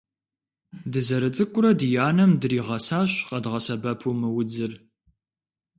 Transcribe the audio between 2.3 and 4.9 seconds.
дригъэсащ къэдгъэсэбэпу мы удзыр.